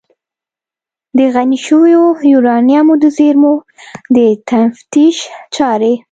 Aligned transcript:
د 1.17 1.19
غني 1.33 1.57
شویو 1.65 2.05
یورانیمو 2.31 2.95
د 3.03 3.05
زیرمو 3.17 3.53
د 4.15 4.17
تفتیش 4.49 5.17
چارې 5.55 5.93